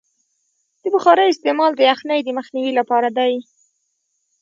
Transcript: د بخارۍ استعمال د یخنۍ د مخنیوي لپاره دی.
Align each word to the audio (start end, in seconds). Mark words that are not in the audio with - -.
د 0.81 0.83
بخارۍ 0.93 1.27
استعمال 1.29 1.71
د 1.75 1.81
یخنۍ 1.89 2.19
د 2.23 2.29
مخنیوي 2.37 2.73
لپاره 2.79 3.09
دی. 3.17 3.33